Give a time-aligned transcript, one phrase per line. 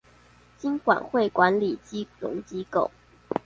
[0.57, 2.89] 金管會管理金融機構